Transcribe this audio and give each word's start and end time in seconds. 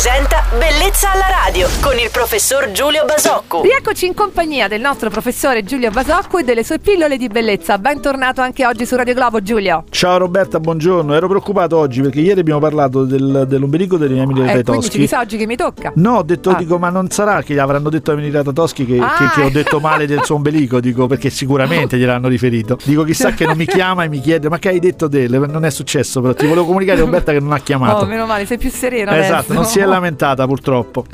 presenta 0.00 0.44
Bellezza 0.56 1.10
alla 1.10 1.26
radio 1.44 1.66
con 1.80 1.98
il 1.98 2.08
professor 2.12 2.70
Giulio 2.70 3.04
Basocco. 3.04 3.62
Rieccoci 3.62 4.06
in 4.06 4.14
compagnia 4.14 4.68
del 4.68 4.80
nostro 4.80 5.10
professore 5.10 5.64
Giulio 5.64 5.90
Basocco 5.90 6.38
e 6.38 6.44
delle 6.44 6.62
sue 6.62 6.78
pillole 6.78 7.16
di 7.16 7.26
bellezza. 7.26 7.78
Bentornato 7.78 8.40
anche 8.40 8.64
oggi 8.64 8.86
su 8.86 8.94
Radio 8.94 9.12
Globo, 9.14 9.42
Giulio. 9.42 9.82
Ciao 9.90 10.16
Roberta, 10.18 10.60
buongiorno. 10.60 11.12
Ero 11.16 11.26
preoccupato 11.26 11.76
oggi 11.78 12.00
perché 12.00 12.20
ieri 12.20 12.38
abbiamo 12.38 12.60
parlato 12.60 13.02
del, 13.02 13.46
dell'ombelico 13.48 13.96
degli 13.96 14.16
Emili 14.16 14.42
Eh, 14.48 14.62
quindi 14.62 14.88
ci 14.88 14.98
Toschi. 15.00 15.14
oggi 15.16 15.36
che 15.36 15.46
mi 15.46 15.56
tocca. 15.56 15.90
No, 15.96 16.18
ho 16.18 16.22
detto, 16.22 16.50
Ah. 16.50 16.54
dico, 16.54 16.78
ma 16.78 16.90
non 16.90 17.10
sarà 17.10 17.42
che 17.42 17.54
gli 17.54 17.58
avranno 17.58 17.88
detto 17.90 18.12
a 18.12 18.14
Emiliata 18.14 18.52
Toschi 18.52 18.86
che, 18.86 18.98
Ah. 19.00 19.14
che- 19.18 19.40
che 19.40 19.46
ho 19.46 19.50
detto 19.50 19.80
male 19.80 20.06
del 20.06 20.22
suo 20.22 20.36
ombelico, 20.36 20.78
dico, 20.78 21.08
perché 21.08 21.28
sicuramente 21.28 21.96
gliel'hanno 21.98 22.28
riferito. 22.28 22.78
Dico, 22.84 23.02
chissà 23.02 23.32
che 23.32 23.46
non 23.46 23.56
mi 23.56 23.66
chiama 23.66 24.04
e 24.04 24.08
mi 24.08 24.20
chiede, 24.20 24.48
ma 24.48 24.60
che 24.60 24.68
hai 24.68 24.78
detto 24.78 25.08
te? 25.08 25.26
Non 25.26 25.64
è 25.64 25.70
successo, 25.70 26.20
però 26.20 26.34
ti 26.34 26.46
volevo 26.46 26.66
comunicare 26.66 27.00
Roberta 27.00 27.32
che 27.32 27.40
non 27.40 27.50
ha 27.50 27.58
chiamato. 27.58 28.04
Oh, 28.04 28.06
meno 28.06 28.26
male, 28.26 28.46
sei 28.46 28.58
più 28.58 28.70
sereno 28.70 29.10
esatto, 29.10 29.34
adesso. 29.34 29.52
non 29.54 29.64
si 29.64 29.80
è 29.80 29.86
lamentata 29.88 30.46
purtroppo. 30.46 31.04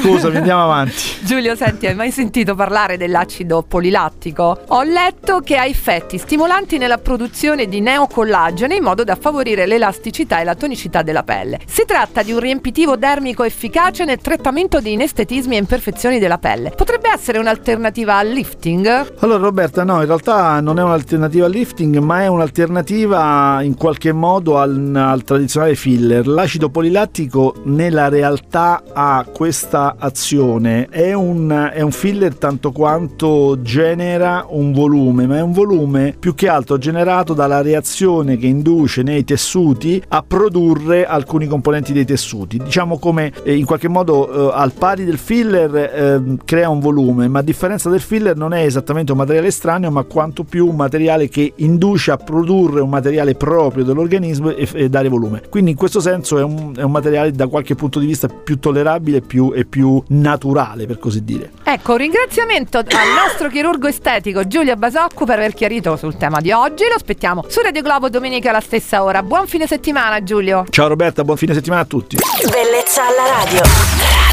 Scusami, 0.00 0.36
andiamo 0.36 0.64
avanti. 0.64 0.94
Giulio, 1.20 1.54
senti, 1.54 1.86
hai 1.86 1.94
mai 1.94 2.10
sentito 2.10 2.54
parlare 2.54 2.96
dell'acido 2.96 3.62
polilattico? 3.66 4.60
Ho 4.68 4.82
letto 4.82 5.40
che 5.40 5.56
ha 5.56 5.66
effetti 5.66 6.18
stimolanti 6.18 6.78
nella 6.78 6.98
produzione 6.98 7.66
di 7.66 7.80
neocollagene 7.80 8.76
in 8.76 8.82
modo 8.82 9.04
da 9.04 9.16
favorire 9.16 9.66
l'elasticità 9.66 10.40
e 10.40 10.44
la 10.44 10.54
tonicità 10.54 11.02
della 11.02 11.22
pelle. 11.22 11.60
Si 11.66 11.84
tratta 11.86 12.22
di 12.22 12.32
un 12.32 12.40
riempitivo 12.40 12.96
dermico 12.96 13.44
efficace 13.44 14.04
nel 14.04 14.18
trattamento 14.18 14.80
di 14.80 14.92
inestetismi 14.92 15.56
e 15.56 15.58
imperfezioni 15.58 16.18
della 16.18 16.38
pelle. 16.38 16.70
Potrebbe 16.70 17.10
essere 17.10 17.38
un'alternativa 17.38 18.16
al 18.16 18.28
lifting? 18.28 19.14
Allora 19.20 19.42
Roberta, 19.42 19.84
no, 19.84 20.00
in 20.00 20.06
realtà 20.06 20.60
non 20.60 20.78
è 20.78 20.82
un'alternativa 20.82 21.46
al 21.46 21.52
lifting, 21.52 21.98
ma 21.98 22.22
è 22.22 22.26
un'alternativa 22.26 23.60
in 23.62 23.76
qualche 23.76 24.12
modo 24.12 24.58
al, 24.58 24.94
al 24.94 25.24
tradizionale 25.24 25.74
filler. 25.74 26.26
L'acido 26.26 26.70
polilattico 26.70 27.54
nella 27.64 28.08
realtà 28.10 28.82
ha 28.92 29.24
questa 29.32 29.96
azione, 29.98 30.86
è 30.90 31.12
un, 31.12 31.70
è 31.72 31.80
un 31.80 31.92
filler 31.92 32.34
tanto 32.34 32.72
quanto 32.72 33.62
genera 33.62 34.46
un 34.48 34.72
volume, 34.72 35.26
ma 35.26 35.38
è 35.38 35.42
un 35.42 35.52
volume 35.52 36.14
più 36.18 36.34
che 36.34 36.48
altro 36.48 36.76
generato 36.78 37.32
dalla 37.32 37.62
reazione 37.62 38.36
che 38.36 38.46
induce 38.46 39.02
nei 39.02 39.24
tessuti 39.24 40.02
a 40.08 40.22
produrre 40.26 41.06
alcuni 41.06 41.46
componenti 41.46 41.92
dei 41.92 42.04
tessuti. 42.04 42.58
Diciamo 42.58 42.98
come 42.98 43.32
eh, 43.42 43.56
in 43.56 43.64
qualche 43.64 43.88
modo 43.88 44.50
eh, 44.50 44.52
al 44.54 44.72
pari 44.72 45.04
del 45.04 45.18
filler 45.18 45.74
eh, 45.74 46.36
crea 46.44 46.68
un 46.68 46.80
volume, 46.80 47.28
ma 47.28 47.38
a 47.38 47.42
differenza 47.42 47.88
del 47.88 48.00
filler 48.00 48.36
non 48.36 48.52
è 48.52 48.62
esattamente 48.62 49.12
un 49.12 49.18
materiale 49.18 49.48
estraneo, 49.48 49.90
ma 49.90 50.02
quanto 50.02 50.44
più 50.44 50.68
un 50.68 50.76
materiale 50.76 51.28
che 51.28 51.52
induce 51.56 52.10
a 52.10 52.16
produrre 52.16 52.80
un 52.80 52.90
materiale 52.90 53.34
proprio 53.34 53.84
dell'organismo 53.84 54.50
e, 54.50 54.68
e 54.72 54.88
dare 54.88 55.08
volume. 55.08 55.42
Quindi 55.48 55.70
in 55.70 55.76
questo 55.76 56.00
senso 56.00 56.38
è 56.38 56.42
un, 56.42 56.72
è 56.76 56.82
un 56.82 56.90
materiale 56.90 57.30
da 57.32 57.46
qualche 57.46 57.74
punto 57.74 57.98
di 57.98 57.99
vista 58.06 58.28
più 58.28 58.58
tollerabile 58.58 59.20
più, 59.20 59.52
e 59.54 59.64
più 59.64 60.02
naturale, 60.08 60.86
per 60.86 60.98
così 60.98 61.24
dire. 61.24 61.52
Ecco, 61.62 61.92
un 61.92 61.98
ringraziamento 61.98 62.78
al 62.78 62.84
nostro 63.24 63.48
chirurgo 63.48 63.86
estetico 63.86 64.46
Giulio 64.46 64.76
Basocco 64.76 65.24
per 65.24 65.38
aver 65.38 65.54
chiarito 65.54 65.96
sul 65.96 66.16
tema 66.16 66.40
di 66.40 66.52
oggi. 66.52 66.84
Lo 66.88 66.94
aspettiamo 66.94 67.44
su 67.48 67.60
Radio 67.60 67.82
Globo 67.82 68.08
domenica 68.08 68.50
alla 68.50 68.60
stessa 68.60 69.02
ora. 69.02 69.22
Buon 69.22 69.46
fine 69.46 69.66
settimana, 69.66 70.22
Giulio. 70.22 70.64
Ciao 70.70 70.88
Roberta, 70.88 71.24
buon 71.24 71.36
fine 71.36 71.54
settimana 71.54 71.82
a 71.82 71.86
tutti. 71.86 72.16
Bellezza 72.50 73.02
alla 73.06 73.42
radio. 73.42 74.29